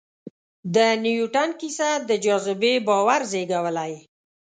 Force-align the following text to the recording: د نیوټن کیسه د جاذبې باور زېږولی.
د 0.75 0.77
نیوټن 1.03 1.49
کیسه 1.59 1.89
د 2.09 2.11
جاذبې 2.25 2.73
باور 2.87 3.21
زېږولی. 3.31 3.93